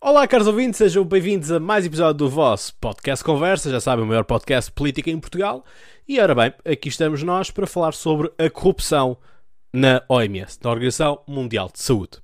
[0.00, 4.08] Olá, caros ouvintes, sejam bem-vindos a mais episódio do vosso Podcast Conversa, já sabem, o
[4.08, 5.64] maior podcast político em Portugal.
[6.06, 9.16] E ora bem, aqui estamos nós para falar sobre a corrupção
[9.72, 12.18] na OMS, na Organização Mundial de Saúde.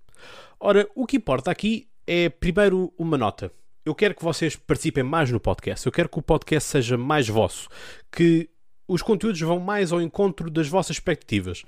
[0.59, 3.51] Ora, o que importa aqui é, primeiro, uma nota.
[3.85, 7.29] Eu quero que vocês participem mais no podcast, eu quero que o podcast seja mais
[7.29, 7.69] vosso,
[8.13, 8.51] que
[8.87, 11.63] os conteúdos vão mais ao encontro das vossas expectativas.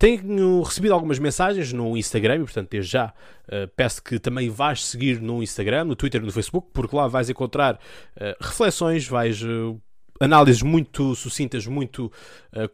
[0.00, 4.86] Tenho recebido algumas mensagens no Instagram e, portanto, desde já uh, peço que também vais
[4.86, 9.42] seguir no Instagram, no Twitter e no Facebook, porque lá vais encontrar uh, reflexões, vais.
[9.42, 9.78] Uh,
[10.18, 12.12] análises muito sucintas, muito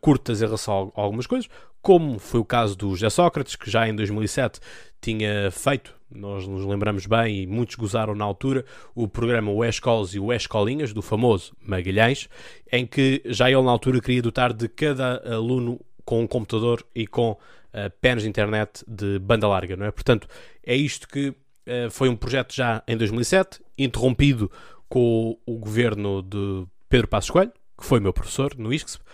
[0.01, 1.49] curtas em relação a algumas coisas,
[1.81, 4.59] como foi o caso do José Sócrates, que já em 2007
[5.01, 8.65] tinha feito, nós nos lembramos bem e muitos gozaram na altura,
[8.97, 12.29] o programa O Escolas e o Escolinhas, do famoso Magalhães,
[12.73, 17.07] em que já ele na altura queria dotar de cada aluno com um computador e
[17.07, 19.91] com uh, penas de internet de banda larga, não é?
[19.91, 20.27] Portanto,
[20.65, 24.51] é isto que uh, foi um projeto já em 2007, interrompido
[24.89, 29.05] com o, governo de Pedro Passos Coelho, que foi meu professor no ISCSP,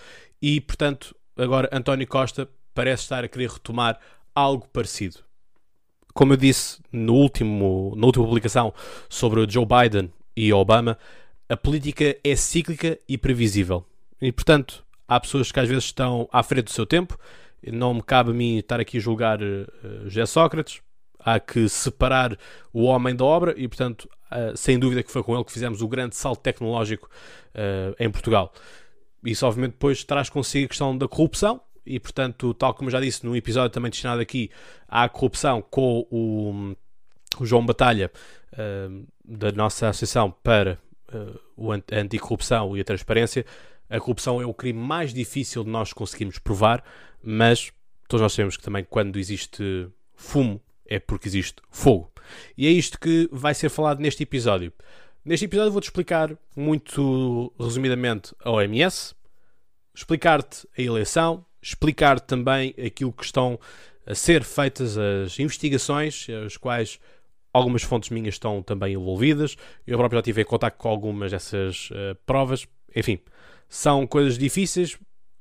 [0.41, 3.99] e, portanto, agora António Costa parece estar a querer retomar
[4.35, 5.21] algo parecido.
[6.13, 8.75] Como eu disse no último, na última publicação
[9.09, 10.99] sobre Joe Biden e Obama,
[11.49, 13.85] a política é cíclica e previsível.
[14.21, 17.19] E, portanto, há pessoas que às vezes estão à frente do seu tempo.
[17.67, 19.67] Não me cabe a mim estar aqui a julgar uh,
[20.05, 20.81] José Sócrates.
[21.19, 22.37] Há que separar
[22.73, 25.81] o homem da obra e, portanto, uh, sem dúvida que foi com ele que fizemos
[25.81, 27.09] o grande salto tecnológico
[27.55, 28.53] uh, em Portugal.
[29.25, 33.25] Isso, obviamente, depois traz consigo a questão da corrupção e, portanto, tal como já disse
[33.25, 34.51] no episódio também destinado aqui
[34.89, 36.75] à corrupção com o,
[37.39, 38.11] o João Batalha
[39.25, 40.79] da nossa Associação para
[41.13, 43.47] a Anticorrupção e a Transparência,
[43.89, 46.83] a corrupção é o crime mais difícil de nós conseguirmos provar,
[47.23, 47.73] mas
[48.09, 52.11] todos nós sabemos que também quando existe fumo é porque existe fogo.
[52.57, 54.73] E é isto que vai ser falado neste episódio.
[55.25, 59.15] Neste episódio vou-te explicar muito resumidamente a OMS,
[59.95, 63.59] explicar-te a eleição, explicar-te também aquilo que estão
[64.05, 66.99] a ser feitas as investigações, as quais
[67.53, 69.57] algumas fontes minhas estão também envolvidas.
[69.87, 72.67] Eu próprio já tive em contato com algumas dessas uh, provas.
[72.95, 73.21] Enfim,
[73.73, 74.99] são coisas difíceis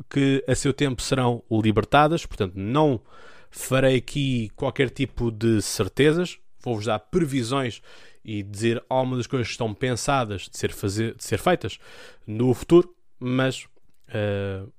[0.10, 3.02] que a seu tempo serão libertadas, portanto, não
[3.50, 7.82] farei aqui qualquer tipo de certezas, vou-vos dar previsões
[8.24, 11.78] e dizer algumas das coisas que estão pensadas de ser, fazer, de ser feitas
[12.26, 13.66] no futuro, mas
[14.08, 14.72] uh,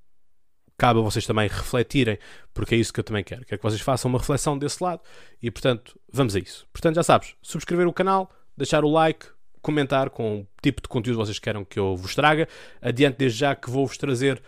[0.78, 2.18] cabe a vocês também refletirem,
[2.54, 3.44] porque é isso que eu também quero.
[3.44, 5.02] Quero que vocês façam uma reflexão desse lado
[5.42, 6.66] e, portanto, vamos a isso.
[6.72, 9.26] Portanto, já sabes, subscrever o canal, deixar o like,
[9.62, 12.48] comentar com o tipo de conteúdo que vocês queiram que eu vos traga.
[12.80, 14.42] Adiante desde já que vou-vos trazer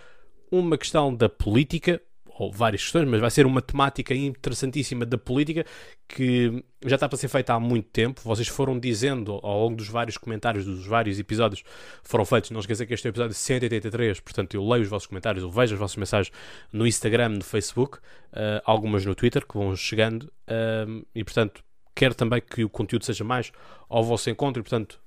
[0.51, 2.01] uma questão da política,
[2.37, 5.65] ou várias questões, mas vai ser uma temática interessantíssima da política
[6.09, 8.21] que já está para ser feita há muito tempo.
[8.25, 11.63] Vocês foram dizendo ao longo dos vários comentários, dos vários episódios
[12.03, 12.51] foram feitos.
[12.51, 15.51] Não esqueçam que este é o episódio 183, portanto eu leio os vossos comentários, eu
[15.51, 16.35] vejo as vossas mensagens
[16.73, 21.63] no Instagram, no Facebook, uh, algumas no Twitter que vão chegando uh, e portanto
[21.95, 23.53] quero também que o conteúdo seja mais
[23.89, 25.01] ao vosso encontro e portanto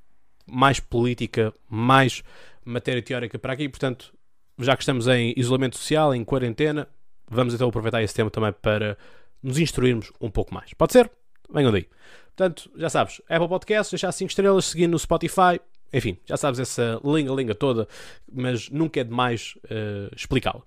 [0.48, 2.24] mais política, mais
[2.64, 3.68] matéria teórica para aqui.
[3.70, 4.14] Portanto,
[4.60, 6.88] já que estamos em isolamento social, em quarentena,
[7.30, 8.98] vamos então aproveitar esse tempo também para
[9.42, 10.74] nos instruirmos um pouco mais.
[10.74, 11.12] Pode ser?
[11.54, 11.88] Venham daí.
[12.36, 15.60] Portanto, já sabes, Apple Podcast, deixar 5 estrelas, seguir no Spotify,
[15.92, 17.88] enfim, já sabes essa linga-linga toda,
[18.32, 20.62] mas nunca é demais uh, explicá-la.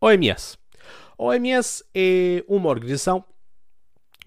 [0.00, 0.58] OMS.
[1.18, 3.24] OMS é uma organização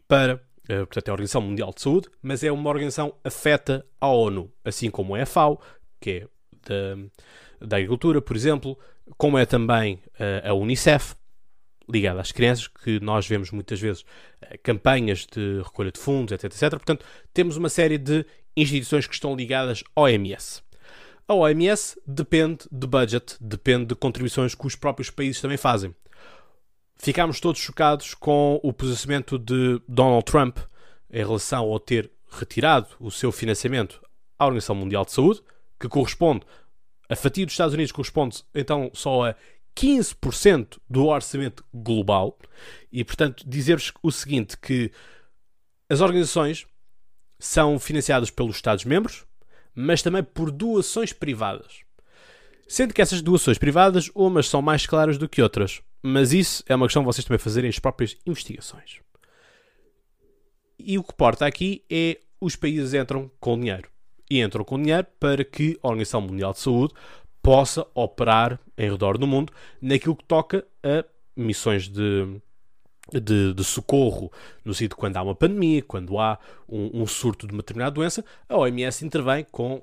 [0.08, 4.52] para portanto é a Organização Mundial de Saúde, mas é uma organização afeta à ONU,
[4.64, 5.62] assim como é a FAO,
[6.00, 6.28] que é
[6.68, 8.78] da, da Agricultura, por exemplo,
[9.18, 11.16] como é também uh, a Unicef,
[11.88, 16.46] ligada às crianças, que nós vemos muitas vezes uh, campanhas de recolha de fundos, etc,
[16.46, 16.70] etc.
[16.72, 18.26] Portanto, temos uma série de
[18.58, 20.64] instituições que estão ligadas à OMS.
[21.28, 25.94] A OMS depende de budget, depende de contribuições que os próprios países também fazem
[26.96, 30.58] ficámos todos chocados com o posicionamento de Donald Trump
[31.12, 34.02] em relação ao ter retirado o seu financiamento
[34.38, 35.42] à Organização Mundial de Saúde,
[35.80, 36.46] que corresponde,
[37.10, 39.36] a fatia dos Estados Unidos corresponde então só a
[39.76, 42.38] 15% do orçamento global,
[42.92, 44.92] e portanto dizer-vos o seguinte, que
[45.90, 46.66] as organizações
[47.38, 49.26] são financiadas pelos Estados-membros,
[49.74, 51.82] mas também por doações privadas.
[52.68, 55.82] Sendo que essas doações privadas, umas são mais claras do que outras.
[56.08, 59.00] Mas isso é uma questão de vocês também fazerem as próprias investigações.
[60.78, 63.90] E o que importa aqui é os países entram com dinheiro.
[64.30, 66.94] E entram com dinheiro para que a Organização Mundial de Saúde
[67.42, 71.04] possa operar em redor do mundo naquilo que toca a
[71.36, 72.40] missões de,
[73.12, 74.32] de, de, socorro,
[74.64, 76.38] no sentido quando há uma pandemia, quando há
[76.70, 79.82] um, um surto de uma determinada doença, a OMS intervém com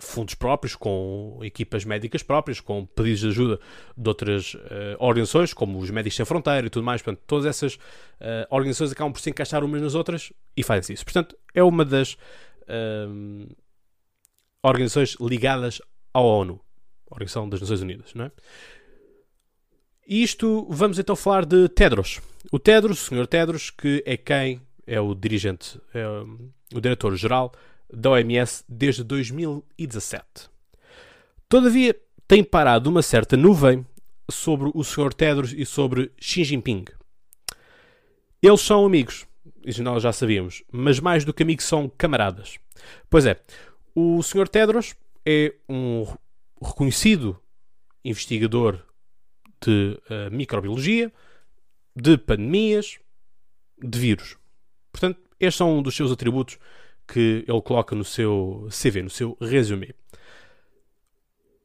[0.00, 3.60] fundos próprios, com equipas médicas próprias, com pedidos de ajuda
[3.96, 4.58] de outras uh,
[4.98, 7.02] organizações, como os Médicos Sem Fronteira e tudo mais.
[7.02, 11.04] Portanto, todas essas uh, organizações acabam por se encaixar umas nas outras e fazem isso.
[11.04, 12.16] Portanto, é uma das
[14.60, 15.80] organizações ligadas
[16.12, 16.60] à ONU,
[17.08, 18.32] Organização das Nações Unidas, não é?
[20.08, 22.20] E isto, vamos então falar de Tedros.
[22.50, 23.26] O Tedros, o Sr.
[23.28, 26.06] Tedros, que é quem é o dirigente, é
[26.74, 27.52] o diretor-geral
[27.92, 30.24] da OMS desde 2017.
[31.48, 31.96] Todavia,
[32.26, 33.86] tem parado uma certa nuvem
[34.30, 35.14] sobre o Sr.
[35.14, 36.84] Tedros e sobre Xi Jinping.
[38.42, 39.26] Eles são amigos,
[39.64, 42.58] isso nós já sabíamos, mas mais do que amigos são camaradas.
[43.08, 43.40] Pois é,
[43.94, 44.48] o Sr.
[44.48, 44.94] Tedros
[45.24, 46.04] é um
[46.62, 47.40] reconhecido
[48.04, 48.82] investigador
[49.64, 51.12] de uh, microbiologia,
[51.94, 52.98] de pandemias,
[53.82, 54.36] de vírus.
[54.92, 56.58] Portanto, estes são um dos seus atributos
[57.06, 59.94] que ele coloca no seu CV, no seu resumé.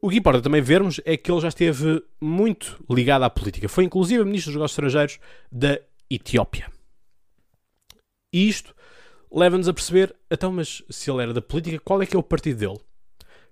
[0.01, 3.69] O que importa também vermos é que ele já esteve muito ligado à política.
[3.69, 5.19] Foi inclusive ministro dos negócios estrangeiros
[5.51, 5.79] da
[6.09, 6.71] Etiópia.
[8.33, 8.73] E isto
[9.31, 12.23] leva-nos a perceber, então, mas se ele era da política, qual é que é o
[12.23, 12.79] partido dele?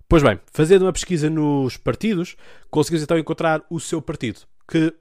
[0.07, 2.35] Pois bem, fazendo uma pesquisa nos partidos,
[2.71, 4.93] conseguimos então encontrar o seu partido, que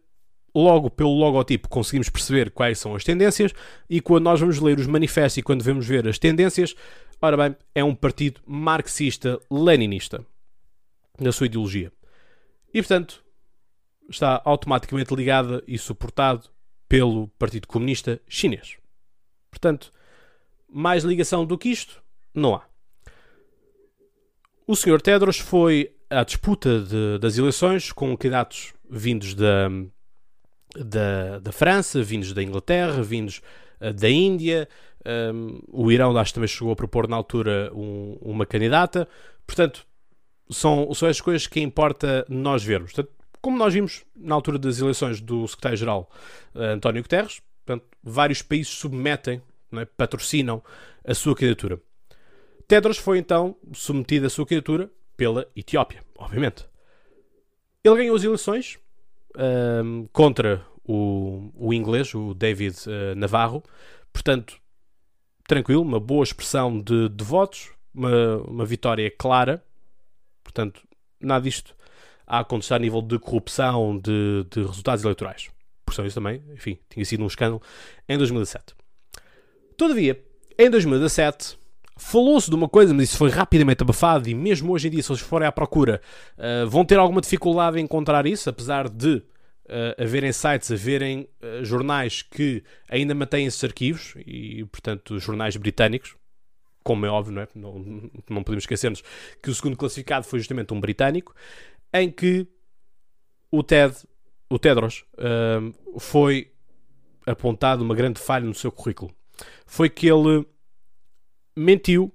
[0.58, 3.52] logo pelo logotipo conseguimos perceber quais são as tendências
[3.88, 6.74] e quando nós vamos ler os manifestos e quando vamos ver as tendências,
[7.20, 10.24] ora bem, é um partido marxista-leninista
[11.18, 11.92] na sua ideologia.
[12.72, 13.24] E portanto,
[14.08, 16.48] está automaticamente ligada e suportado
[16.88, 18.76] pelo Partido Comunista Chinês.
[19.50, 19.92] Portanto,
[20.68, 22.02] mais ligação do que isto,
[22.34, 22.66] não há.
[24.66, 25.00] O Sr.
[25.00, 29.68] Tedros foi à disputa de, das eleições com candidatos vindos da,
[30.76, 33.40] da, da, França, vindos da Inglaterra, vindos
[33.80, 34.68] uh, da Índia.
[35.06, 39.08] Um, o Irão, acho também chegou a propor na altura um, uma candidata.
[39.46, 39.86] Portanto,
[40.50, 42.92] são, são as coisas que importa nós vermos.
[42.92, 46.10] Portanto, como nós vimos na altura das eleições do secretário-geral
[46.54, 49.40] uh, António Guterres, portanto, vários países submetem,
[49.72, 50.62] é, patrocinam
[51.04, 51.80] a sua candidatura.
[52.66, 56.66] Tedros foi então submetido à sua candidatura pela Etiópia, obviamente.
[57.82, 58.78] Ele ganhou as eleições
[59.38, 63.62] um, contra o, o, inglês, o David uh, Navarro,
[64.12, 64.58] portanto,
[65.46, 69.62] tranquilo, uma boa expressão de, de votos, uma, uma, vitória clara,
[70.42, 70.82] portanto,
[71.20, 71.74] nada disto
[72.26, 75.50] a acontecer a nível de corrupção de, de resultados eleitorais.
[75.84, 77.62] Por isso também, enfim, tinha sido um escândalo
[78.06, 78.74] em 2017.
[79.76, 80.22] Todavia,
[80.58, 81.57] em 2017,
[81.98, 85.10] Falou-se de uma coisa, mas isso foi rapidamente abafado e mesmo hoje em dia, se
[85.10, 86.00] eles forem à procura,
[86.38, 91.64] uh, vão ter alguma dificuldade em encontrar isso, apesar de uh, haverem sites, haverem uh,
[91.64, 96.14] jornais que ainda mantêm esses arquivos, e portanto jornais britânicos,
[96.84, 97.48] como é óbvio, não, é?
[97.54, 99.02] não, não podemos esquecermos
[99.42, 101.34] que o segundo classificado foi justamente um britânico,
[101.92, 102.46] em que
[103.50, 103.94] o TED,
[104.48, 106.52] o Tedros, uh, foi
[107.26, 109.10] apontado uma grande falha no seu currículo.
[109.66, 110.46] Foi que ele
[111.58, 112.12] mentiu,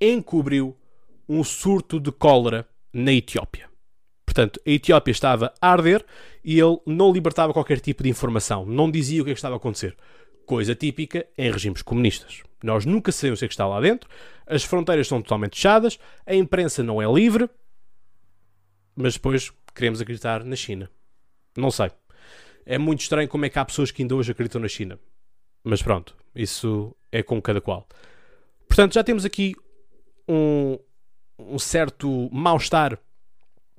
[0.00, 0.76] encobriu
[1.28, 3.70] um surto de cólera na Etiópia.
[4.26, 6.04] Portanto, a Etiópia estava a arder
[6.44, 9.54] e ele não libertava qualquer tipo de informação, não dizia o que, é que estava
[9.54, 9.96] a acontecer.
[10.44, 12.42] Coisa típica em regimes comunistas.
[12.62, 14.08] Nós nunca sabemos o que, é que está lá dentro,
[14.46, 17.48] as fronteiras estão totalmente fechadas, a imprensa não é livre,
[18.94, 20.90] mas depois queremos acreditar na China.
[21.56, 21.90] Não sei.
[22.66, 24.98] É muito estranho como é que há pessoas que ainda hoje acreditam na China.
[25.64, 27.86] Mas pronto, isso é com cada qual.
[28.72, 29.54] Portanto, já temos aqui
[30.26, 30.78] um,
[31.38, 32.98] um certo mal-estar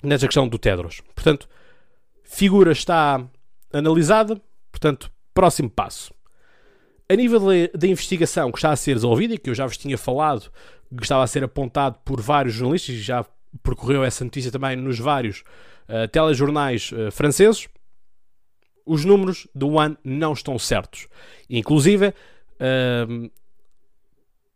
[0.03, 1.01] nesta questão do Tedros.
[1.15, 1.49] Portanto,
[2.23, 3.27] figura está
[3.73, 4.39] analisada.
[4.71, 6.13] Portanto, próximo passo.
[7.09, 7.39] A nível
[7.73, 10.51] da investigação que está a ser desenvolvida e que eu já vos tinha falado,
[10.95, 13.25] que estava a ser apontado por vários jornalistas e já
[13.63, 15.43] percorreu essa notícia também nos vários
[15.89, 17.67] uh, telejornais uh, franceses,
[18.85, 21.07] os números do ano não estão certos.
[21.49, 23.31] Inclusive, uh,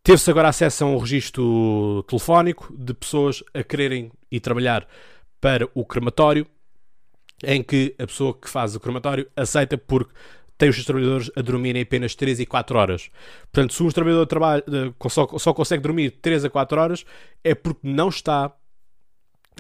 [0.08, 4.88] Teve-se agora acesso a um registro telefónico de pessoas a quererem ir trabalhar
[5.42, 6.48] para o crematório,
[7.44, 10.14] em que a pessoa que faz o crematório aceita porque
[10.58, 13.10] tem os seus trabalhadores a dormirem apenas 3 e 4 horas.
[13.52, 17.06] Portanto, se um trabalhador trabalha, eh, só, só consegue dormir 3 a 4 horas,
[17.44, 18.56] é porque não está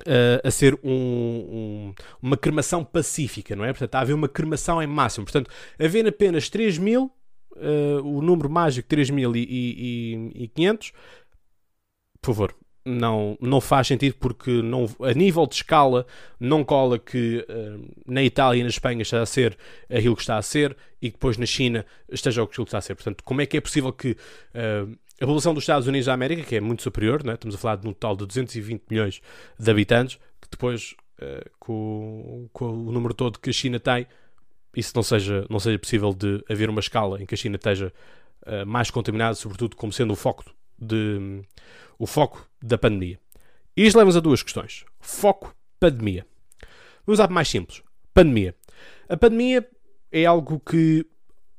[0.01, 3.69] Uh, a ser um, um, uma cremação pacífica, não é?
[3.69, 5.25] Portanto, a haver uma cremação em máximo.
[5.25, 5.49] Portanto,
[5.79, 7.11] havendo apenas 3 mil,
[7.57, 10.93] uh, o número mágico 3500,
[12.21, 12.55] por favor,
[12.87, 16.07] não, não faz sentido porque não, a nível de escala
[16.39, 19.57] não cola que uh, na Itália e na Espanha está a ser
[19.89, 22.81] aquilo que está a ser e que depois na China esteja aquilo que está a
[22.81, 22.95] ser.
[22.95, 26.43] Portanto, como é que é possível que uh, a população dos Estados Unidos da América,
[26.43, 27.33] que é muito superior, né?
[27.33, 29.21] estamos a falar de um total de 220 milhões
[29.59, 34.07] de habitantes, que depois uh, com, com, o número todo que a China tem,
[34.77, 37.91] isso não seja, não seja possível de haver uma escala em que a China esteja
[38.65, 40.45] mais contaminada, sobretudo como sendo o foco
[40.79, 41.41] de
[41.99, 43.19] o foco da pandemia.
[43.75, 44.85] Isto leva-nos a duas questões.
[44.99, 46.25] Foco, pandemia.
[47.05, 47.81] Vamos à mais simples.
[48.13, 48.55] Pandemia.
[49.09, 49.67] A pandemia
[50.11, 51.05] é algo que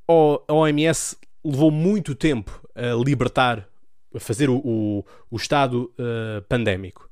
[0.07, 3.69] a OMS levou muito tempo a libertar,
[4.15, 7.09] a fazer o, o, o estado uh, pandémico.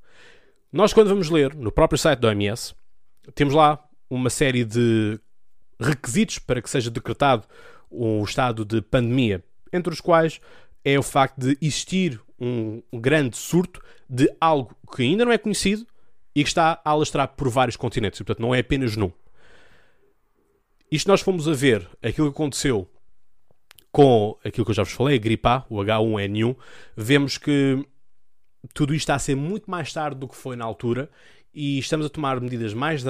[0.73, 2.75] Nós, quando vamos ler no próprio site da OMS,
[3.35, 5.19] temos lá uma série de
[5.79, 7.47] requisitos para que seja decretado
[7.91, 9.43] um estado de pandemia,
[9.73, 10.41] entre os quais
[10.85, 15.87] é o facto de existir um, grande surto de algo que ainda não é conhecido
[16.35, 18.21] e que está a alastrar por vários continentes.
[18.21, 19.11] E, portanto, não é apenas num.
[20.91, 22.89] Isto nós fomos a ver aquilo que aconteceu
[23.91, 26.55] com aquilo que eu já vos falei, a gripe A, o H1N1,
[26.95, 27.85] vemos que
[28.75, 31.11] tudo isto está a ser muito mais tarde do que foi na altura
[31.57, 33.03] e estamos a tomar medidas mais,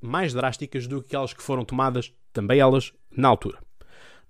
[0.00, 3.58] mais drásticas do que aquelas que foram tomadas, também elas, na altura.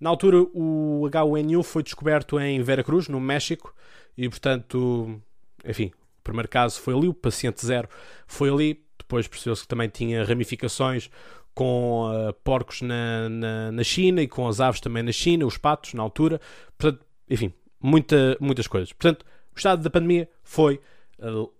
[0.00, 3.74] Na altura, o H1N1 foi descoberto em Veracruz, no México,
[4.16, 5.20] e portanto,
[5.66, 7.90] enfim, o primeiro caso foi ali, o paciente zero
[8.26, 11.10] foi ali, depois percebeu-se que também tinha ramificações
[11.54, 15.58] com uh, porcos na, na, na, China e com as aves também na China, os
[15.58, 16.40] patos na altura,
[16.78, 18.94] portanto, enfim, muita, muitas coisas.
[18.94, 20.80] Portanto, o estado da pandemia foi
[21.18, 21.52] uh,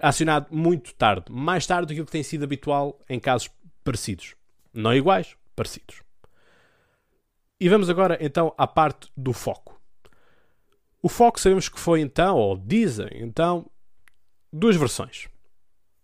[0.00, 3.50] acionado muito tarde, mais tarde do que o que tem sido habitual em casos
[3.84, 4.34] parecidos.
[4.72, 6.02] Não iguais, parecidos.
[7.60, 9.80] E vamos agora então à parte do foco.
[11.02, 13.66] O foco sabemos que foi então, ou dizem então,
[14.52, 15.28] duas versões.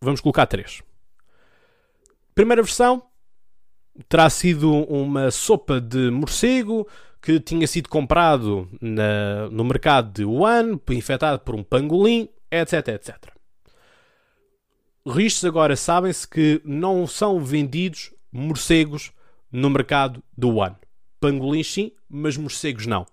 [0.01, 0.83] Vamos colocar três.
[2.35, 3.03] Primeira versão
[4.09, 6.87] terá sido uma sopa de morcego
[7.23, 13.36] que tinha sido comprado na, no mercado de Wuhan, infectado por um pangolim, etc, etc.
[15.07, 19.13] Ristos agora sabem-se que não são vendidos morcegos
[19.53, 20.77] no mercado do Wuhan.
[21.21, 23.07] Pangolins sim, mas morcegos não.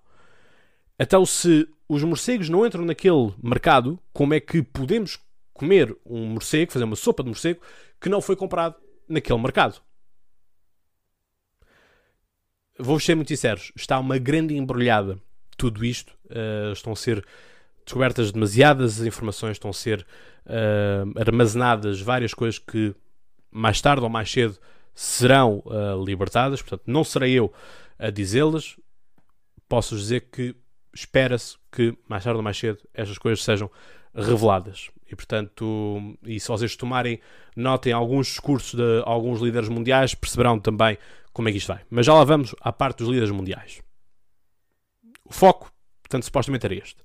[0.98, 5.20] Então, se os morcegos não entram naquele mercado, como é que podemos
[5.52, 7.60] comer um morcego, fazer uma sopa de morcego,
[8.00, 8.74] que não foi comprado
[9.08, 9.80] naquele mercado?
[12.76, 15.16] Vou-vos ser muito sinceros, está uma grande embrulhada
[15.56, 16.12] tudo isto.
[16.26, 17.24] Uh, estão a ser
[17.84, 20.06] descobertas demasiadas informações, estão a ser
[20.46, 22.94] uh, armazenadas várias coisas que
[23.50, 24.58] mais tarde ou mais cedo
[24.94, 26.62] serão uh, libertadas.
[26.62, 27.52] Portanto, não serei eu
[27.98, 28.76] a dizê-las.
[29.68, 30.54] Posso dizer que
[30.94, 33.70] espera-se que mais tarde ou mais cedo estas coisas sejam
[34.14, 34.90] reveladas.
[35.10, 37.20] E portanto, e se vocês tomarem
[37.56, 40.96] nota em alguns discursos de alguns líderes mundiais, perceberão também
[41.32, 41.82] como é que isto vai.
[41.90, 43.82] Mas já lá vamos à parte dos líderes mundiais.
[45.24, 45.72] O foco,
[46.02, 47.02] portanto, supostamente era este.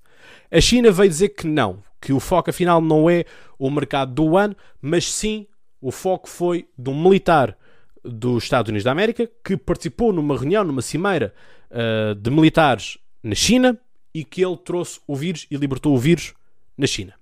[0.52, 3.26] A China veio dizer que não, que o foco afinal não é
[3.58, 5.48] o mercado do ano, mas sim
[5.82, 7.58] o foco foi de um militar
[8.04, 11.34] dos Estados Unidos da América que participou numa reunião, numa cimeira
[11.70, 13.80] uh, de militares na China
[14.14, 16.34] e que ele trouxe o vírus e libertou o vírus
[16.78, 17.14] na China.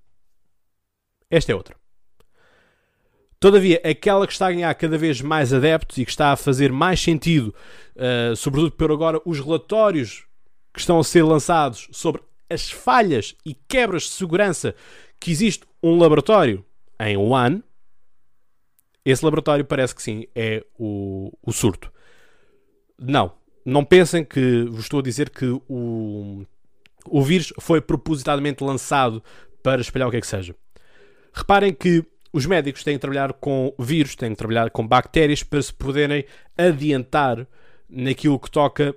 [1.30, 1.75] Esta é outra.
[3.39, 6.72] Todavia, aquela que está a ganhar cada vez mais adeptos e que está a fazer
[6.72, 7.54] mais sentido,
[7.96, 10.25] uh, sobretudo por agora os relatórios
[10.74, 14.75] que estão a ser lançados sobre as falhas e quebras de segurança
[15.20, 16.66] que existe um laboratório
[17.00, 17.62] em Wuhan,
[19.06, 21.92] esse laboratório parece que sim, é o, o surto.
[23.00, 23.34] Não,
[23.66, 26.46] não pensem que vos estou a dizer que o,
[27.06, 29.24] o vírus foi propositadamente lançado
[29.63, 30.56] para espalhar o que é que seja.
[31.34, 35.62] Reparem que os médicos têm de trabalhar com vírus, têm de trabalhar com bactérias para
[35.62, 36.25] se poderem
[36.58, 37.48] adiantar
[37.89, 38.96] naquilo que toca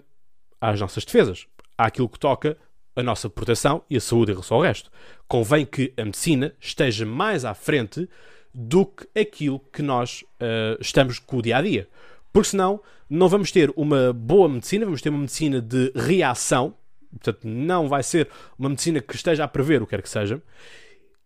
[0.60, 1.46] às nossas defesas,
[1.78, 2.56] àquilo que toca
[2.94, 4.90] a nossa proteção e a saúde em relação ao resto.
[5.28, 8.08] Convém que a medicina esteja mais à frente
[8.52, 11.88] do que aquilo que nós uh, estamos com o dia a dia.
[12.32, 16.74] Porque senão não vamos ter uma boa medicina, vamos ter uma medicina de reação,
[17.10, 18.28] portanto, não vai ser
[18.58, 20.42] uma medicina que esteja a prever o que quer que seja.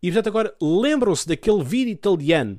[0.03, 2.59] E portanto, agora lembram-se daquele vídeo italiano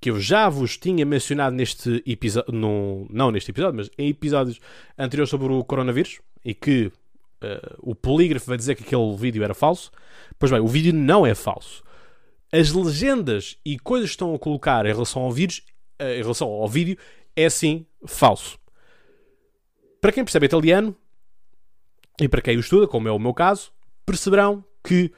[0.00, 4.60] que eu já vos tinha mencionado neste episódio, não neste episódio, mas em episódios
[4.98, 6.92] anteriores sobre o coronavírus, e que
[7.44, 9.90] uh, o polígrafo vai dizer que aquele vídeo era falso.
[10.38, 11.82] Pois bem, o vídeo não é falso.
[12.52, 15.62] As legendas e coisas que estão a colocar em relação ao vírus,
[16.00, 16.96] uh, em relação ao vídeo,
[17.36, 18.58] é sim falso.
[20.00, 20.94] Para quem percebe italiano,
[22.20, 23.72] e para quem o estuda, como é o meu caso,
[24.06, 25.10] perceberão que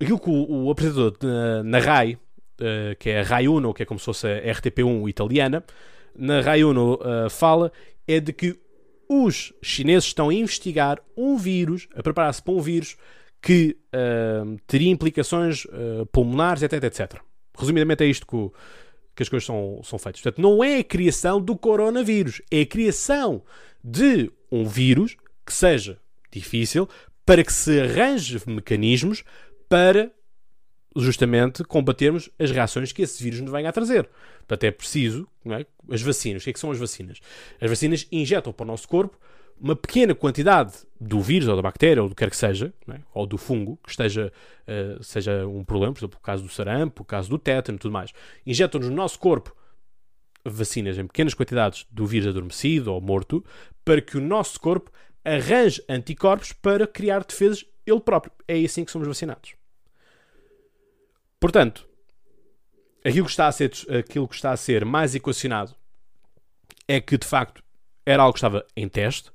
[0.00, 3.82] aquilo que o, o apresentador na, na RAI, uh, que é a RAI Uno, que
[3.82, 5.64] é como se fosse a RTP1 italiana,
[6.14, 7.72] na RAI Uno uh, fala,
[8.06, 8.58] é de que
[9.08, 12.96] os chineses estão a investigar um vírus, a preparar-se para um vírus
[13.40, 15.66] que uh, teria implicações
[16.10, 17.20] pulmonares, etc, etc.
[17.56, 18.52] Resumidamente é isto que, o,
[19.14, 20.20] que as coisas são, são feitas.
[20.20, 23.42] Portanto, não é a criação do coronavírus, é a criação
[23.82, 25.98] de um vírus que seja
[26.30, 26.88] difícil
[27.24, 29.24] para que se arranje mecanismos
[29.68, 30.10] para
[30.96, 34.08] justamente combatermos as reações que esse vírus nos venha a trazer.
[34.46, 35.66] Portanto, é preciso, é?
[35.90, 37.20] as vacinas, o que, é que são as vacinas?
[37.60, 39.18] As vacinas injetam para o nosso corpo
[39.60, 43.00] uma pequena quantidade do vírus ou da bactéria ou do que quer que seja, é?
[43.12, 44.32] ou do fungo, que esteja,
[44.68, 47.78] uh, seja um problema, por exemplo, o caso do sarampo, o caso do tétano e
[47.78, 48.12] tudo mais.
[48.46, 49.54] Injetam-nos no nosso corpo
[50.44, 53.44] vacinas em pequenas quantidades do vírus adormecido ou morto
[53.84, 54.90] para que o nosso corpo
[55.24, 58.32] arranje anticorpos para criar defesas ele próprio.
[58.46, 59.54] É assim que somos vacinados.
[61.40, 61.88] Portanto,
[63.06, 65.74] aquilo que está a ser, aquilo que está a ser mais equacionado
[66.88, 67.62] é que de facto
[68.04, 69.30] era algo que estava em teste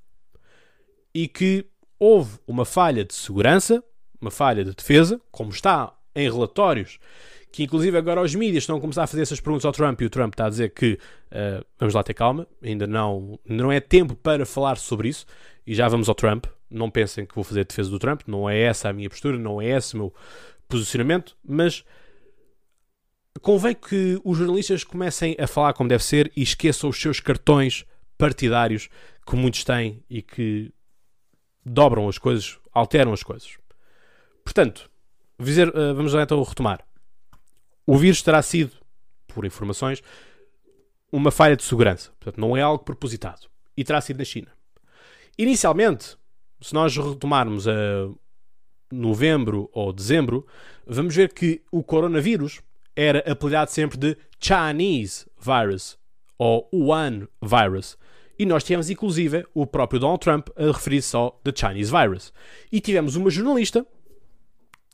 [1.13, 1.65] e que
[1.99, 3.83] houve uma falha de segurança,
[4.19, 6.99] uma falha de defesa, como está em relatórios
[7.51, 10.05] que inclusive agora os mídias estão a começar a fazer essas perguntas ao Trump e
[10.05, 13.79] o Trump está a dizer que uh, vamos lá ter calma, ainda não, não é
[13.79, 15.25] tempo para falar sobre isso
[15.67, 16.45] e já vamos ao Trump.
[16.69, 19.61] Não pensem que vou fazer defesa do Trump, não é essa a minha postura, não
[19.61, 20.13] é esse o meu
[20.69, 21.83] posicionamento, mas
[23.41, 27.85] convém que os jornalistas comecem a falar como deve ser e esqueçam os seus cartões
[28.17, 28.89] partidários
[29.25, 30.71] que muitos têm e que
[31.65, 33.57] dobram as coisas, alteram as coisas.
[34.43, 34.89] Portanto,
[35.39, 36.85] eh, vamos lá então retomar.
[37.85, 38.71] O vírus terá sido,
[39.27, 40.01] por informações,
[41.11, 42.11] uma falha de segurança.
[42.19, 43.47] Portanto, não é algo propositado.
[43.75, 44.51] E terá sido na China.
[45.37, 46.17] Inicialmente,
[46.61, 47.73] se nós retomarmos a
[48.91, 50.45] novembro ou dezembro,
[50.85, 52.61] vamos ver que o coronavírus
[52.95, 55.97] era apelidado sempre de Chinese virus
[56.37, 57.97] ou Wuhan virus.
[58.37, 62.33] E nós tivemos, inclusive, o próprio Donald Trump a referir-se só de Chinese virus.
[62.71, 63.85] E tivemos uma jornalista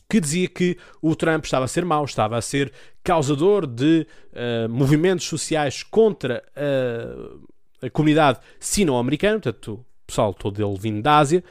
[0.10, 2.72] que dizia que o Trump estava a ser mau, estava a ser
[3.04, 7.48] causador de uh, movimentos sociais contra uh,
[7.82, 11.44] a comunidade sino-americana, portanto, o pessoal todo ele vindo da Ásia.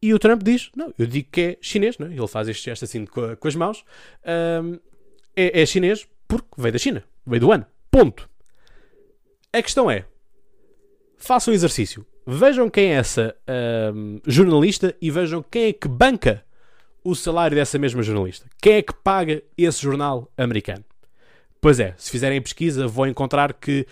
[0.00, 2.10] E o Trump diz: Não, eu digo que é chinês, não é?
[2.12, 3.84] ele faz este gesto assim com, com as mãos.
[5.36, 7.66] É, é chinês porque veio da China, veio do ano.
[7.90, 8.28] Ponto.
[9.52, 10.04] A questão é:
[11.16, 12.06] façam um exercício.
[12.26, 13.36] Vejam quem é essa
[14.26, 16.44] jornalista e vejam quem é que banca
[17.02, 18.48] o salário dessa mesma jornalista?
[18.60, 20.84] Quem é que paga esse jornal americano?
[21.60, 23.86] Pois é, se fizerem pesquisa, vão encontrar que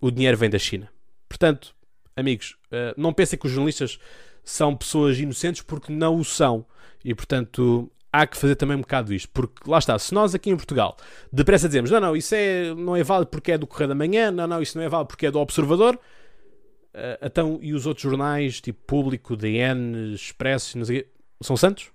[0.00, 0.90] o dinheiro vem da China.
[1.28, 1.74] Portanto,
[2.16, 3.98] amigos, eh, não pensem que os jornalistas
[4.42, 6.64] são pessoas inocentes porque não o são.
[7.04, 9.28] E, portanto, há que fazer também um bocado isto.
[9.32, 10.96] Porque, lá está, se nós aqui em Portugal
[11.32, 14.30] depressa dizemos não, não, isso é, não é válido porque é do Correio da Manhã,
[14.30, 18.02] não, não, isso não é válido porque é do Observador, uh, então, e os outros
[18.02, 21.06] jornais, tipo Público, DN, Expresso, não sei,
[21.40, 21.90] são santos?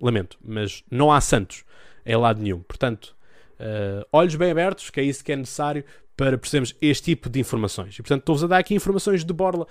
[0.00, 1.64] Lamento, mas não há santos
[2.06, 2.60] em lado nenhum.
[2.62, 3.16] Portanto,
[3.58, 5.84] uh, olhos bem abertos, que é isso que é necessário
[6.16, 7.94] para percebermos este tipo de informações.
[7.94, 9.66] E portanto, estou-vos a dar aqui informações de borla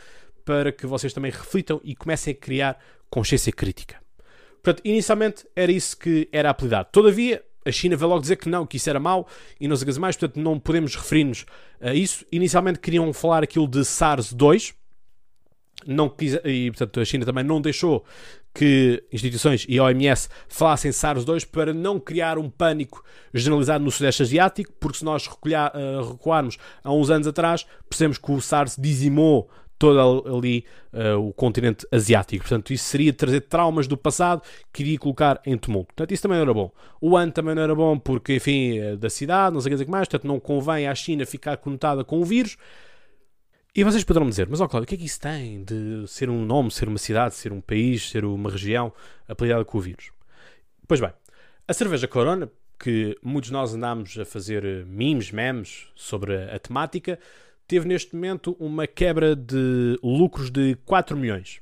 [0.45, 2.79] para que vocês também reflitam e comecem a criar
[3.09, 4.06] consciência crítica.
[4.63, 6.89] Portanto, inicialmente era isso que era apelidado.
[6.91, 9.27] Todavia, a China veio logo dizer que não, que isso era mau
[9.59, 11.45] e não sei o mais, portanto não podemos referir-nos
[11.81, 12.25] a isso.
[12.31, 14.73] Inicialmente queriam falar aquilo de SARS-2,
[15.85, 18.05] não quis, e portanto a China também não deixou
[18.53, 24.23] que instituições e a OMS falassem SARS-2 para não criar um pânico generalizado no Sudeste
[24.23, 28.75] Asiático, porque se nós recolhar, uh, recuarmos a uns anos atrás, percebemos que o SARS
[28.75, 32.43] dizimou todo ali uh, o continente asiático.
[32.43, 34.41] Portanto, isso seria trazer traumas do passado
[34.73, 35.87] que iria colocar em tumulto.
[35.87, 36.71] Portanto, isso também não era bom.
[36.99, 39.85] O ano também não era bom porque, enfim, é da cidade, não sei o que
[39.85, 42.57] mais, portanto, não convém à China ficar conotada com o vírus.
[43.75, 46.31] E vocês poderão dizer, mas ó Cláudio, o que é que isso tem de ser
[46.31, 48.91] um nome, ser uma cidade, ser um país, ser uma região
[49.27, 50.09] apelidada com o vírus?
[50.87, 51.11] Pois bem,
[51.67, 57.19] a cerveja Corona, que muitos de nós andámos a fazer memes, memes sobre a temática,
[57.67, 61.61] teve neste momento uma quebra de lucros de 4 milhões.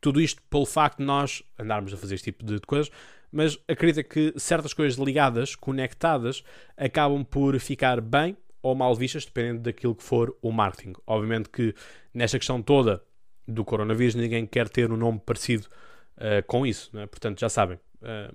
[0.00, 2.90] Tudo isto pelo facto de nós andarmos a fazer este tipo de coisas,
[3.32, 6.44] mas acredito que certas coisas ligadas, conectadas,
[6.76, 10.92] acabam por ficar bem ou mal vistas, dependendo daquilo que for o marketing.
[11.06, 11.74] Obviamente que
[12.14, 13.02] nesta questão toda
[13.46, 15.66] do coronavírus, ninguém quer ter um nome parecido
[16.16, 17.06] uh, com isso, é?
[17.06, 17.78] portanto já sabem.
[18.00, 18.34] Uh,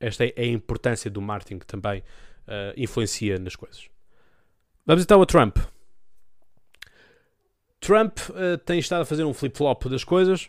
[0.00, 3.88] esta é a importância do marketing que também uh, influencia nas coisas.
[4.86, 5.58] Vamos então a Trump.
[7.80, 8.18] Trump
[8.64, 10.48] tem estado a fazer um flip-flop das coisas,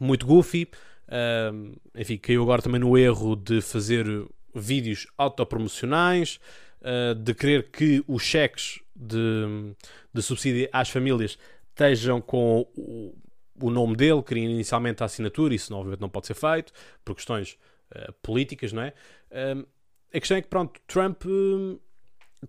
[0.00, 0.68] muito goofy.
[1.06, 4.06] Uh, enfim, caiu agora também no erro de fazer
[4.54, 6.40] vídeos autopromocionais,
[6.80, 9.74] uh, de querer que os cheques de,
[10.12, 11.38] de subsídio às famílias
[11.68, 13.14] estejam com o,
[13.60, 16.72] o nome dele, queria inicialmente a assinatura, isso obviamente não pode ser feito,
[17.04, 17.56] por questões
[17.94, 18.92] uh, políticas, não é?
[19.30, 19.66] Uh,
[20.12, 21.80] a questão é que, pronto, Trump, uh,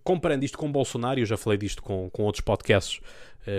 [0.02, 3.00] comparando isto com Bolsonaro, eu já falei disto com, com outros podcasts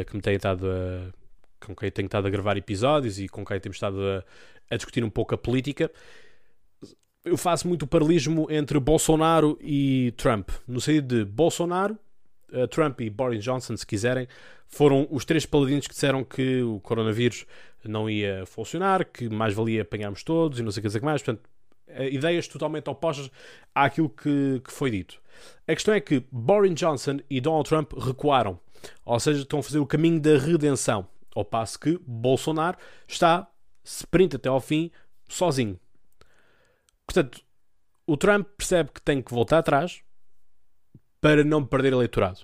[0.07, 3.59] que me têm estado a, com quem tenho estado a gravar episódios e com quem
[3.59, 4.23] temos estado a,
[4.69, 5.91] a discutir um pouco a política,
[7.23, 7.87] eu faço muito o
[8.51, 11.97] entre Bolsonaro e Trump, no sentido de Bolsonaro,
[12.69, 14.27] Trump e Boris Johnson, se quiserem,
[14.67, 17.45] foram os três paladinos que disseram que o coronavírus
[17.83, 21.21] não ia funcionar, que mais valia apanharmos todos e não sei o que mais.
[21.21, 21.52] Portanto, eh,
[22.11, 23.29] ideias totalmente opostas
[23.73, 25.21] àquilo que, que foi dito.
[25.67, 28.59] A questão é que Boris Johnson e Donald Trump recuaram,
[29.05, 33.47] ou seja, estão a fazer o caminho da redenção, ao passo que Bolsonaro está
[33.83, 34.91] sprint até ao fim
[35.27, 35.79] sozinho.
[37.05, 37.41] Portanto,
[38.05, 40.01] o Trump percebe que tem que voltar atrás
[41.19, 42.41] para não perder eleitorado.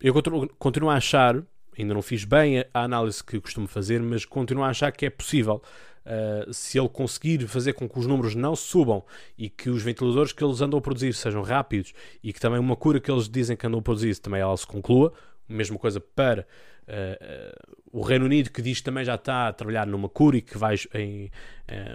[0.00, 0.14] Eu
[0.58, 1.42] continuo a achar,
[1.78, 5.10] ainda não fiz bem a análise que costumo fazer, mas continuo a achar que é
[5.10, 5.62] possível.
[6.04, 9.02] Uh, se ele conseguir fazer com que os números não subam
[9.38, 12.76] e que os ventiladores que eles andam a produzir sejam rápidos e que também uma
[12.76, 15.14] cura que eles dizem que andam a produzir também ela se conclua,
[15.48, 16.46] mesma coisa para
[16.86, 20.36] uh, uh, o Reino Unido que diz que também já está a trabalhar numa cura
[20.36, 21.30] e que vai em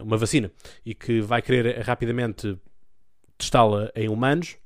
[0.01, 0.51] uma vacina
[0.83, 2.57] e que vai querer rapidamente
[3.37, 4.57] testá-la em humanos.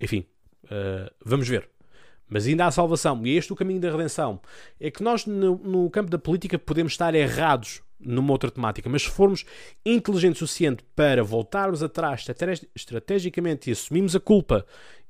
[0.00, 0.24] Enfim,
[1.24, 1.68] vamos ver.
[2.28, 4.40] Mas ainda há salvação, e é este o caminho da redenção.
[4.80, 9.02] É que nós, no, no, campo da política, podemos estar errados numa outra temática, mas
[9.02, 9.44] se formos
[9.84, 12.26] inteligentes o suficiente para voltarmos atrás
[12.74, 14.66] estrategicamente e assumirmos a culpa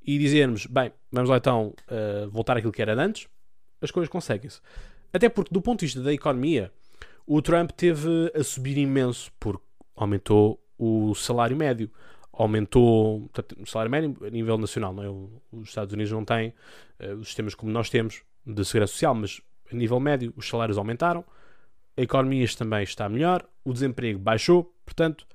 [0.06, 3.26] e dizermos, bem, vamos lá então uh, voltar àquilo que era antes,
[3.80, 4.60] as coisas conseguem-se.
[5.12, 6.70] Até porque, do ponto de vista da economia,
[7.26, 9.64] o Trump teve a subir imenso, porque
[9.96, 11.90] aumentou o salário médio
[12.36, 14.92] aumentou o salário médio a nível nacional.
[14.92, 15.08] Não é?
[15.56, 16.52] Os Estados Unidos não têm
[17.00, 19.40] uh, os sistemas como nós temos de segurança social, mas
[19.72, 21.24] a nível médio os salários aumentaram,
[21.96, 25.26] a economia também está melhor, o desemprego baixou, portanto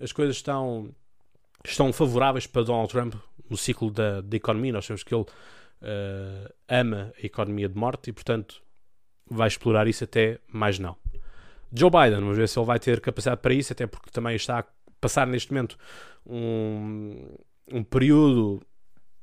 [0.00, 0.94] as coisas estão,
[1.64, 3.14] estão favoráveis para Donald Trump
[3.48, 4.72] no ciclo da, da economia.
[4.72, 8.62] Nós sabemos que ele uh, ama a economia de morte e, portanto,
[9.30, 10.96] vai explorar isso até mais não.
[11.72, 14.64] Joe Biden, vamos ver se ele vai ter capacidade para isso, até porque também está
[15.02, 15.76] passar neste momento
[16.24, 17.36] um,
[17.70, 18.62] um período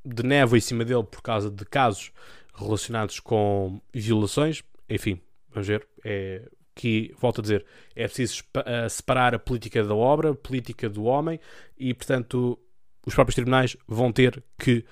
[0.04, 2.12] de névoa em cima dele por causa de casos
[2.54, 4.62] relacionados com violações.
[4.88, 5.88] Enfim, vamos ver.
[6.04, 6.48] É,
[6.80, 8.42] que, volto a dizer, é preciso
[8.88, 11.38] separar a política da obra, a política do homem,
[11.76, 12.58] e, portanto,
[13.04, 14.84] os próprios tribunais vão ter que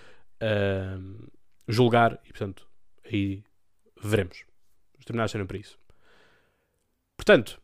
[0.42, 1.31] uh,
[1.66, 2.68] julgar, e, portanto,
[3.07, 3.42] aí
[4.03, 4.44] veremos.
[4.98, 5.79] Os tribunais serão para isso.
[7.16, 7.59] Portanto,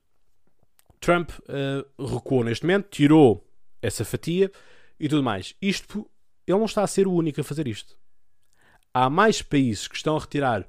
[1.05, 3.47] Trump uh, recuou neste momento, tirou
[3.83, 4.51] essa fatia
[4.99, 5.55] e tudo mais.
[5.61, 6.09] Isto,
[6.47, 7.97] ele não está a ser o único a fazer isto.
[8.93, 10.67] Há mais países que estão a retirar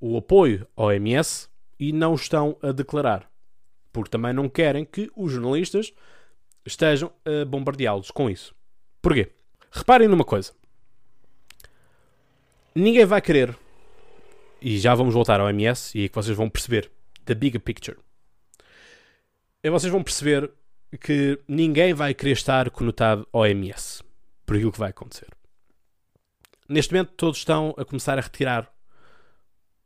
[0.00, 1.48] o apoio ao MS
[1.78, 3.30] e não estão a declarar.
[3.92, 5.92] Porque também não querem que os jornalistas
[6.66, 8.54] estejam a bombardeá-los com isso.
[9.00, 9.32] Porquê?
[9.70, 10.52] Reparem numa coisa.
[12.74, 13.56] Ninguém vai querer,
[14.60, 16.90] e já vamos voltar ao MS, e aí que vocês vão perceber
[17.24, 17.98] the bigger picture.
[19.62, 20.50] Vocês vão perceber
[21.00, 24.02] que ninguém vai querer estar conotado ao MS
[24.46, 25.28] por aquilo que vai acontecer.
[26.68, 28.72] Neste momento, todos estão a começar a retirar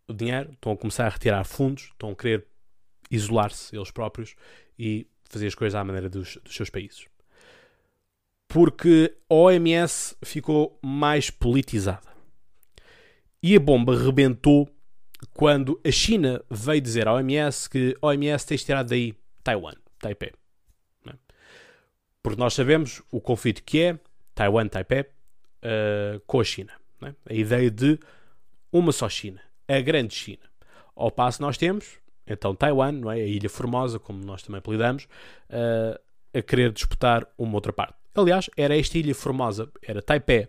[0.06, 2.46] o dinheiro, estão a começar a retirar fundos, estão a querer
[3.10, 4.34] isolar-se eles próprios
[4.78, 7.06] e fazer as coisas à maneira dos, dos seus países.
[8.48, 12.12] Porque a OMS ficou mais politizada.
[13.42, 14.68] E a bomba rebentou
[15.32, 20.32] quando a China veio dizer à OMS que a OMS tem tirado daí Taiwan, Taipei.
[22.22, 23.98] Porque nós sabemos o conflito que é
[24.34, 26.72] Taiwan, Taipei, uh, com a China.
[27.02, 27.14] É?
[27.28, 27.98] A ideia de
[28.70, 30.42] uma só China, a grande China.
[30.94, 33.16] Ao passo nós temos, então, Taiwan, não é?
[33.16, 35.04] a Ilha Formosa, como nós também apelidamos,
[35.50, 35.98] uh,
[36.32, 37.94] a querer disputar uma outra parte.
[38.14, 40.48] Aliás, era esta Ilha Formosa, era Taipei,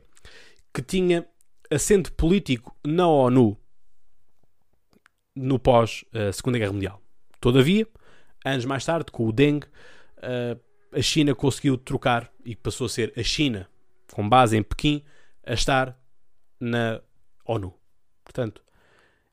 [0.72, 1.26] que tinha
[1.72, 3.58] assento político na ONU
[5.36, 7.02] no pós-Segunda uh, Guerra Mundial.
[7.42, 7.88] Todavia,
[8.44, 10.60] anos mais tarde, com o Deng, uh,
[10.92, 13.70] a China conseguiu trocar e passou a ser a China,
[14.12, 15.04] com base em Pequim,
[15.46, 15.98] a estar
[16.60, 17.02] na
[17.46, 17.74] ONU.
[18.24, 18.64] Portanto,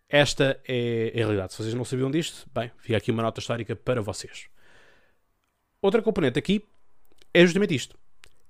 [0.08, 1.52] esta é a realidade.
[1.52, 4.48] Se vocês não sabiam disto, bem, fica aqui uma nota histórica para vocês.
[5.80, 6.64] Outra componente aqui
[7.32, 7.98] é justamente isto.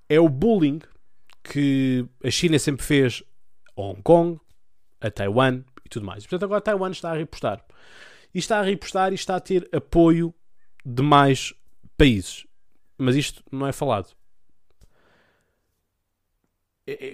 [0.09, 0.79] É o bullying
[1.43, 3.23] que a China sempre fez
[3.77, 4.39] a Hong Kong,
[4.99, 6.23] a Taiwan e tudo mais.
[6.23, 7.63] Portanto, agora Taiwan está a repostar.
[8.33, 10.33] E está a repostar e está a ter apoio
[10.85, 11.53] de mais
[11.97, 12.45] países.
[12.97, 14.15] Mas isto não é falado.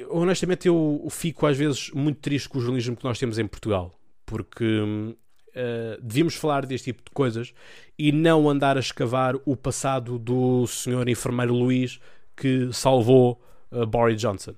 [0.10, 3.94] Honestamente, eu fico às vezes muito triste com o jornalismo que nós temos em Portugal,
[4.26, 7.54] porque uh, devíamos falar deste tipo de coisas
[7.98, 12.00] e não andar a escavar o passado do senhor enfermeiro Luís
[12.36, 14.56] que salvou uh, Boris Johnson.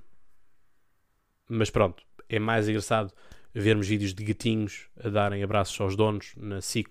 [1.49, 3.11] Mas pronto, é mais engraçado
[3.53, 6.89] vermos vídeos de gatinhos a darem abraços aos donos na SIC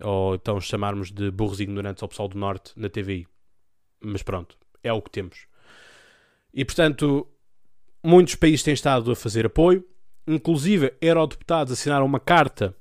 [0.00, 3.26] ou então chamarmos de burros ignorantes ao pessoal do Norte na TVI.
[4.00, 5.46] Mas pronto, é o que temos.
[6.52, 7.26] E portanto,
[8.02, 9.84] muitos países têm estado a fazer apoio,
[10.26, 12.74] inclusive eurodeputados assinaram uma carta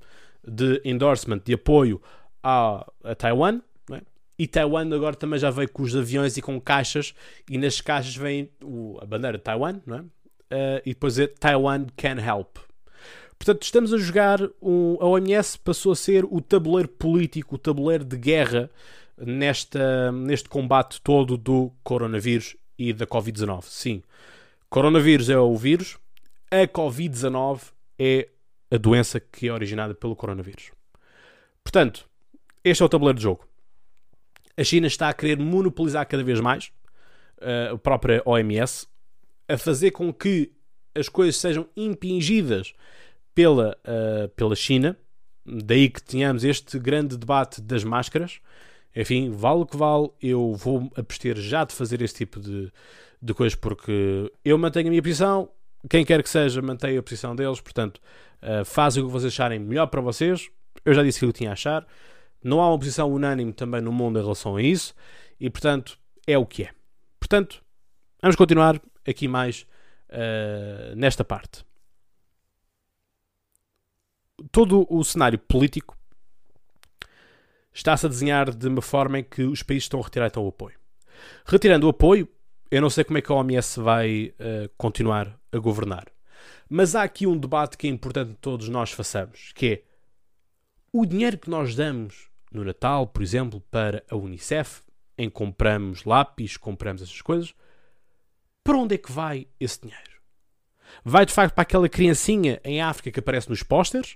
[0.48, 2.02] de endorsement, de apoio
[2.44, 4.02] a, a Taiwan, é?
[4.38, 7.14] e Taiwan agora também já veio com os aviões e com caixas,
[7.50, 10.00] e nas caixas vem o, a bandeira de Taiwan, é?
[10.00, 12.58] uh, e depois é Taiwan can help.
[13.48, 14.42] Portanto, estamos a jogar.
[14.62, 18.70] Um, a OMS passou a ser o tabuleiro político, o tabuleiro de guerra
[19.18, 23.64] nesta, neste combate todo do coronavírus e da Covid-19.
[23.64, 24.04] Sim,
[24.70, 25.98] coronavírus é o vírus,
[26.52, 28.28] a Covid-19 é
[28.70, 30.72] a doença que é originada pelo coronavírus.
[31.64, 32.06] Portanto,
[32.66, 33.48] este é o tabuleiro de jogo.
[34.58, 36.70] A China está a querer monopolizar cada vez mais
[37.38, 38.88] uh, a própria OMS,
[39.48, 40.52] a fazer com que
[40.94, 42.74] as coisas sejam impingidas
[43.38, 44.98] pela, uh, pela China.
[45.46, 48.42] Daí que tenhamos este grande debate das máscaras.
[48.96, 52.72] Enfim, vale o que vale, eu vou abster já de fazer esse tipo de,
[53.22, 55.52] de coisas porque eu mantenho a minha posição,
[55.88, 58.02] quem quer que seja mantém a posição deles, portanto,
[58.42, 60.50] uh, fazem o que vocês acharem melhor para vocês.
[60.84, 61.86] Eu já disse o que eu tinha a achar.
[62.44, 64.96] Não há uma posição unânime também no mundo em relação a isso
[65.40, 66.72] e, portanto, é o que é.
[67.20, 67.64] Portanto,
[68.20, 69.68] vamos continuar aqui mais
[70.10, 71.67] uh, nesta parte.
[74.52, 75.98] Todo o cenário político
[77.74, 80.50] está-se a desenhar de uma forma em que os países estão a retirar então o
[80.50, 80.78] apoio.
[81.46, 82.28] Retirando o apoio,
[82.70, 86.06] eu não sei como é que a OMS vai uh, continuar a governar.
[86.70, 89.84] Mas há aqui um debate que é importante que todos nós façamos, que é
[90.92, 94.82] o dinheiro que nós damos no Natal, por exemplo, para a Unicef,
[95.18, 97.54] em compramos lápis, compramos essas coisas,
[98.64, 100.18] para onde é que vai esse dinheiro?
[101.04, 104.16] Vai de facto para aquela criancinha em África que aparece nos pósteres?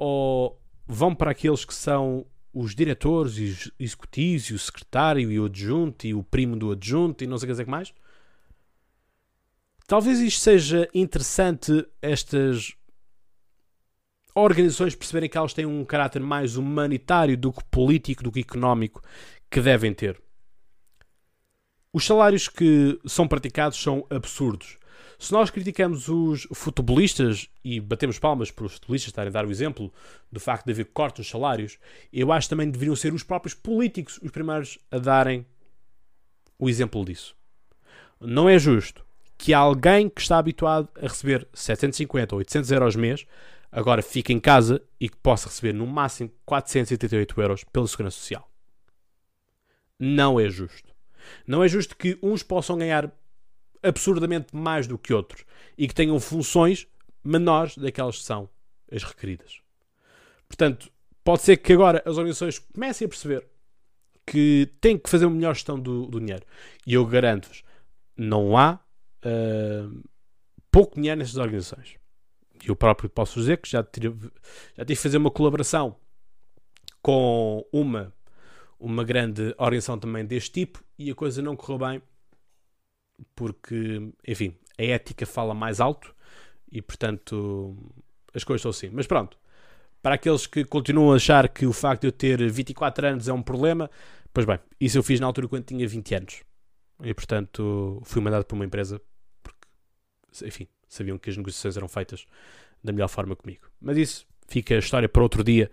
[0.00, 5.38] Ou vão para aqueles que são os diretores e os executivos e o secretário e
[5.38, 7.92] o adjunto e o primo do adjunto e não sei o que mais?
[9.86, 12.74] Talvez isto seja interessante estas
[14.34, 19.02] organizações perceberem que elas têm um caráter mais humanitário do que político, do que económico
[19.50, 20.18] que devem ter.
[21.92, 24.78] Os salários que são praticados são absurdos.
[25.20, 29.50] Se nós criticamos os futebolistas e batemos palmas para os futebolistas estarem a dar o
[29.50, 29.92] exemplo
[30.32, 31.78] do facto de haver cortes nos salários,
[32.10, 35.44] eu acho que também deveriam ser os próprios políticos os primeiros a darem
[36.58, 37.36] o exemplo disso.
[38.18, 39.04] Não é justo
[39.36, 43.26] que alguém que está habituado a receber 750 ou 800 euros mês
[43.70, 48.50] agora fique em casa e que possa receber no máximo 488 euros pela Segurança Social.
[49.98, 50.88] Não é justo.
[51.46, 53.12] Não é justo que uns possam ganhar
[53.82, 55.44] absurdamente mais do que outros
[55.76, 56.86] e que tenham funções
[57.24, 58.48] menores daquelas que são
[58.90, 59.60] as requeridas.
[60.48, 60.90] Portanto,
[61.22, 63.46] pode ser que agora as organizações comecem a perceber
[64.26, 66.44] que têm que fazer uma melhor gestão do, do dinheiro.
[66.86, 67.62] E eu garanto-vos,
[68.16, 68.78] não há
[69.24, 70.02] uh,
[70.70, 71.96] pouco dinheiro nessas organizações.
[72.64, 74.30] Eu próprio posso dizer que já tive,
[74.76, 75.96] já tive que fazer uma colaboração
[77.02, 78.12] com uma,
[78.78, 82.02] uma grande organização também deste tipo e a coisa não correu bem
[83.34, 86.14] porque, enfim, a ética fala mais alto
[86.70, 87.76] e, portanto,
[88.34, 88.90] as coisas são assim.
[88.92, 89.38] Mas pronto,
[90.02, 93.32] para aqueles que continuam a achar que o facto de eu ter 24 anos é
[93.32, 93.90] um problema,
[94.32, 96.42] pois bem, isso eu fiz na altura quando tinha 20 anos.
[97.02, 99.00] E, portanto, fui mandado por uma empresa
[99.42, 99.66] porque,
[100.46, 102.26] enfim, sabiam que as negociações eram feitas
[102.82, 103.70] da melhor forma comigo.
[103.80, 105.70] Mas isso fica a história para outro dia,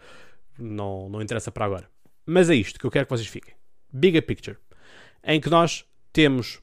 [0.58, 1.90] não, não interessa para agora.
[2.26, 3.54] Mas é isto que eu quero que vocês fiquem.
[3.92, 4.58] Bigger picture.
[5.24, 6.62] Em que nós temos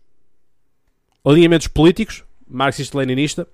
[1.24, 3.48] alinhamentos políticos, marxista-leninista,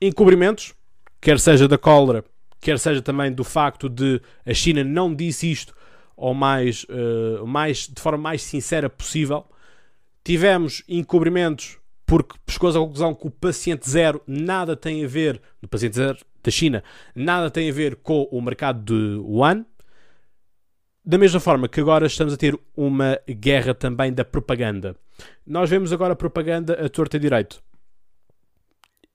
[0.00, 0.74] encobrimentos,
[1.20, 2.24] quer seja da cólera,
[2.60, 5.74] quer seja também do facto de a China não disse isto
[6.16, 9.44] ou mais, uh, mais de forma mais sincera possível.
[10.24, 15.68] Tivemos encobrimentos porque chegou à conclusão que o paciente zero nada tem a ver, no
[15.68, 16.82] paciente zero da China,
[17.14, 19.64] nada tem a ver com o mercado de Wuhan.
[21.04, 24.96] Da mesma forma que agora estamos a ter uma guerra também da propaganda.
[25.46, 27.62] Nós vemos agora propaganda a torta e direito.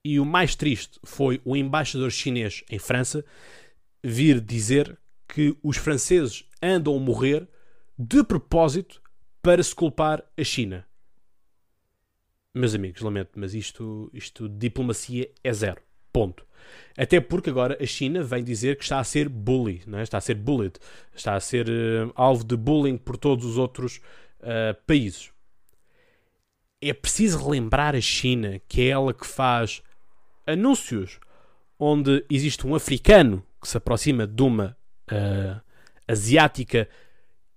[0.03, 3.25] E o mais triste foi o embaixador chinês em França
[4.03, 7.47] vir dizer que os franceses andam a morrer
[7.97, 9.01] de propósito
[9.41, 10.85] para se culpar a China.
[12.53, 15.81] Meus amigos, lamento, mas isto, isto diplomacia é zero.
[16.11, 16.45] Ponto.
[16.97, 20.01] Até porque agora a China vem dizer que está a ser bully, é?
[20.01, 20.79] está a ser bullied,
[21.13, 23.97] está a ser uh, alvo de bullying por todos os outros
[24.39, 25.31] uh, países.
[26.81, 29.81] É preciso relembrar a China que é ela que faz
[30.45, 31.19] anúncios
[31.79, 34.77] onde existe um africano que se aproxima de uma
[35.11, 35.61] uh,
[36.07, 36.87] asiática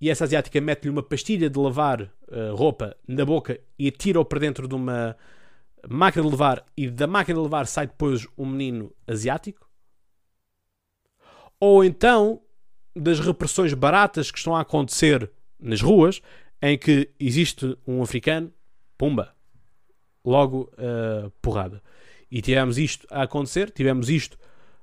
[0.01, 4.41] e essa asiática mete-lhe uma pastilha de lavar uh, roupa na boca e atira-o para
[4.41, 5.17] dentro de uma
[5.89, 9.69] máquina de levar e da máquina de levar sai depois um menino asiático?
[11.59, 12.41] Ou então
[12.97, 16.23] das repressões baratas que estão a acontecer nas ruas
[16.63, 18.53] em que existe um africano,
[19.01, 19.35] pumba,
[20.23, 21.83] logo uh, porrada.
[22.31, 24.39] E tivemos isto a acontecer, tivemos isto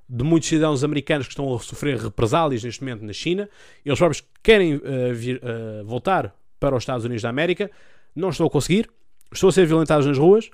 [0.08, 3.48] de muitos cidadãos americanos que estão a sofrer represálias neste momento na China.
[3.84, 7.70] Eles próprios querem uh, vir, uh, voltar para os Estados Unidos da América.
[8.12, 8.90] Não estão a conseguir.
[9.32, 10.50] Estão a ser violentados nas ruas.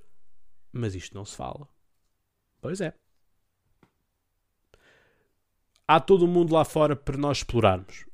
[0.71, 1.67] Mas isto não se fala.
[2.61, 2.93] Pois é.
[5.89, 8.05] Há todo o mundo lá fora para nós explorarmos.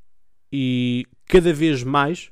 [0.52, 2.30] E cada vez mais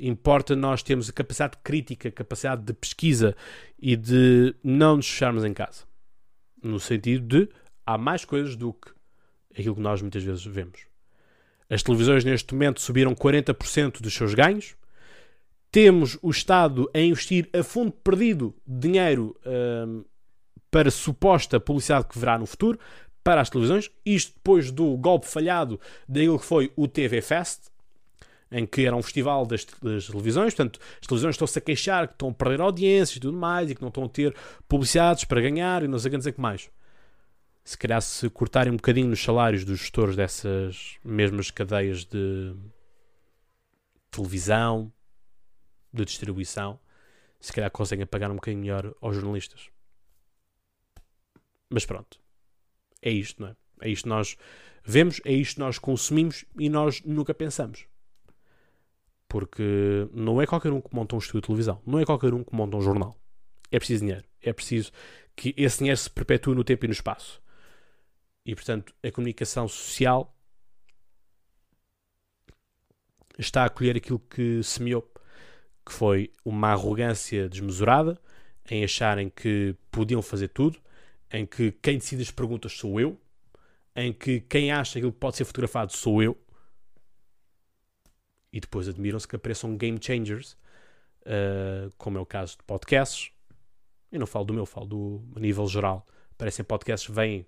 [0.00, 3.36] importa nós termos a capacidade crítica, a capacidade de pesquisa
[3.78, 5.84] e de não nos fecharmos em casa.
[6.62, 7.48] No sentido de
[7.86, 8.90] há mais coisas do que
[9.52, 10.86] aquilo que nós muitas vezes vemos.
[11.68, 14.74] As televisões neste momento subiram 40% dos seus ganhos.
[15.70, 20.04] Temos o Estado a investir a fundo perdido dinheiro hum,
[20.68, 22.78] para suposta publicidade que virá no futuro
[23.22, 23.88] para as televisões.
[24.04, 27.69] Isto depois do golpe falhado daquilo que foi o TV Fest,
[28.52, 32.14] em que era um festival das, das, televisões, portanto, as televisões estão-se a queixar que
[32.14, 34.34] estão a perder audiências e tudo mais, e que não estão a ter
[34.68, 36.70] publicidades para ganhar, e não sei o que mais
[37.64, 42.54] se calhar se cortarem um bocadinho nos salários dos gestores dessas mesmas cadeias de
[44.10, 44.92] televisão,
[45.92, 46.80] de distribuição,
[47.38, 49.70] se calhar conseguem pagar um bocadinho melhor aos jornalistas.
[51.68, 52.18] Mas pronto.
[53.00, 53.56] É isto, não é?
[53.82, 54.36] É isto que nós
[54.84, 57.86] vemos, é isto que nós consumimos e nós nunca pensamos.
[59.30, 62.42] Porque não é qualquer um que monta um estúdio de televisão, não é qualquer um
[62.42, 63.16] que monta um jornal.
[63.70, 64.24] É preciso dinheiro.
[64.42, 64.90] É preciso
[65.36, 67.40] que esse dinheiro se perpetue no tempo e no espaço.
[68.44, 70.36] E, portanto, a comunicação social
[73.38, 75.08] está a acolher aquilo que semeou,
[75.86, 78.20] que foi uma arrogância desmesurada,
[78.68, 80.76] em acharem que podiam fazer tudo,
[81.32, 83.16] em que quem decide as perguntas sou eu,
[83.94, 86.36] em que quem acha aquilo que pode ser fotografado sou eu,
[88.52, 90.56] e depois admiram-se que apareçam game changers,
[91.22, 93.30] uh, como é o caso de podcasts.
[94.10, 96.06] Eu não falo do meu, falo do a nível geral.
[96.32, 97.46] Aparecem podcasts, vêm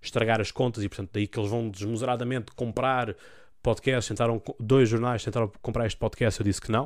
[0.00, 3.16] estragar as contas e, portanto, daí que eles vão desmesuradamente comprar
[3.62, 4.08] podcasts.
[4.08, 6.84] Tentaram, dois jornais tentaram comprar este podcast, eu disse que não.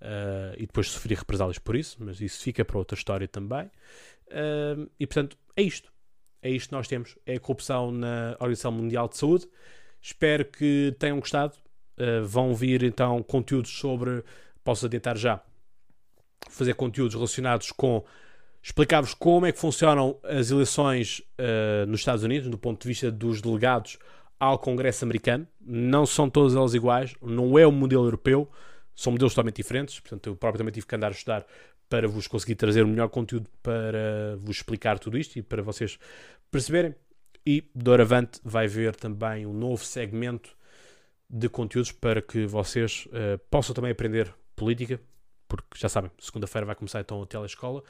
[0.00, 3.66] Uh, e depois sofri represálias por isso, mas isso fica para outra história também.
[4.26, 5.92] Uh, e, portanto, é isto.
[6.42, 7.16] É isto que nós temos.
[7.24, 9.48] É a corrupção na Organização Mundial de Saúde.
[10.00, 11.56] Espero que tenham gostado.
[11.98, 14.24] Uh, vão vir então conteúdos sobre.
[14.64, 15.40] Posso adiantar já.
[16.48, 18.04] Fazer conteúdos relacionados com
[18.62, 23.10] explicar-vos como é que funcionam as eleições uh, nos Estados Unidos, do ponto de vista
[23.10, 23.98] dos delegados
[24.38, 25.46] ao Congresso americano.
[25.60, 28.48] Não são todas elas iguais, não é o modelo europeu,
[28.94, 30.00] são modelos totalmente diferentes.
[30.00, 31.46] Portanto, eu próprio também tive que andar a estudar
[31.88, 35.98] para vos conseguir trazer o melhor conteúdo para vos explicar tudo isto e para vocês
[36.50, 36.94] perceberem.
[37.44, 40.56] E doravante vai haver também um novo segmento
[41.32, 45.00] de conteúdos para que vocês uh, possam também aprender política,
[45.48, 47.82] porque já sabem, segunda-feira vai começar então a telescola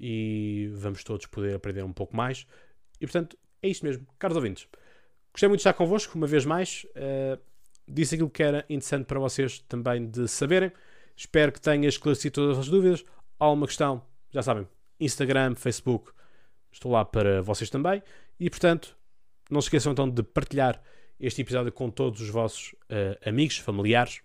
[0.00, 2.46] e vamos todos poder aprender um pouco mais.
[2.98, 4.06] E portanto, é isto mesmo.
[4.18, 4.66] Caros ouvintes,
[5.30, 6.86] gostei muito de estar convosco uma vez mais.
[6.96, 7.38] Uh,
[7.86, 10.72] disse aquilo que era interessante para vocês também de saberem.
[11.14, 13.04] Espero que tenha esclarecido todas as dúvidas.
[13.38, 14.66] Há uma questão, já sabem,
[14.98, 16.12] Instagram, Facebook,
[16.72, 18.02] estou lá para vocês também.
[18.40, 18.96] E portanto,
[19.50, 20.80] não se esqueçam então de partilhar
[21.18, 24.20] este episódio com todos os vossos uh, amigos, familiares.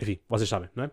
[0.00, 0.90] Enfim, vocês sabem, não é?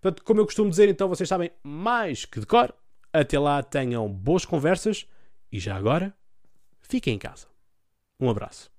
[0.00, 2.74] Portanto, como eu costumo dizer, então vocês sabem mais que de cor.
[3.12, 5.06] Até lá tenham boas conversas
[5.50, 6.14] e já agora,
[6.80, 7.48] fiquem em casa.
[8.18, 8.70] Um abraço.